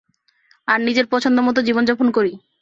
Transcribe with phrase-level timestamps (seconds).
[0.67, 2.31] আর নিজের পছন্দ মত জীবনযাপন করি।